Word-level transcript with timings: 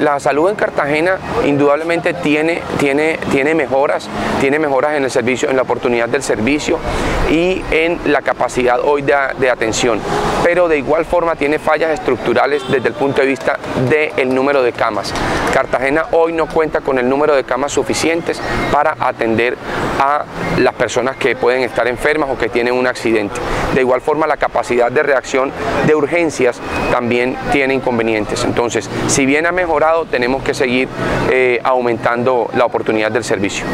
La 0.00 0.20
salud 0.20 0.48
en 0.48 0.54
Cartagena 0.54 1.18
indudablemente 1.44 2.14
tiene, 2.14 2.62
tiene, 2.78 3.18
tiene 3.32 3.56
mejoras, 3.56 4.08
tiene 4.40 4.60
mejoras 4.60 4.94
en 4.94 5.02
el 5.02 5.10
servicio, 5.10 5.50
en 5.50 5.56
la 5.56 5.62
oportunidad 5.62 6.08
del 6.08 6.22
servicio 6.22 6.78
y 7.28 7.64
en 7.72 7.98
la 8.12 8.22
capacidad 8.22 8.78
hoy 8.78 9.02
de, 9.02 9.50
atención, 9.50 9.98
pero 10.44 10.68
de 10.68 10.78
igual 10.78 11.04
forma 11.04 11.34
tiene 11.34 11.58
fallas 11.58 11.90
estructurales 11.90 12.62
desde 12.70 12.86
el 12.86 12.94
punto 12.94 13.22
de 13.22 13.26
vista 13.26 13.58
del 13.90 14.32
número 14.32 14.62
de 14.62 14.70
camas. 14.70 15.12
Cartagena 15.52 16.04
hoy 16.12 16.32
no 16.32 16.46
cuenta 16.46 16.80
con 16.80 17.00
el 17.00 17.08
número 17.08 17.34
de 17.34 17.42
camas 17.42 17.72
suficientes 17.72 18.40
para 18.70 18.94
atender 19.00 19.56
a 19.98 20.22
las 20.58 20.74
personas 20.74 21.16
que 21.16 21.36
pueden 21.36 21.62
estar 21.62 21.86
enfermas 21.88 22.30
o 22.30 22.38
que 22.38 22.48
tienen 22.48 22.74
un 22.74 22.86
accidente. 22.86 23.40
De 23.74 23.80
igual 23.80 24.00
forma 24.00 24.26
la 24.26 24.36
capacidad 24.36 24.90
de 24.90 25.02
reacción 25.02 25.52
de 25.86 25.94
urgencias 25.94 26.60
también 26.90 27.36
tiene 27.52 27.74
inconvenientes. 27.74 28.44
Entonces, 28.44 28.88
si 29.08 29.26
bien 29.26 29.46
ha 29.46 29.52
mejorado 29.52 30.06
tenemos 30.06 30.42
que 30.42 30.54
seguir 30.54 30.88
eh, 31.30 31.60
aumentando 31.62 32.50
la 32.54 32.64
oportunidad 32.64 33.10
del 33.10 33.24
servicio. 33.24 33.64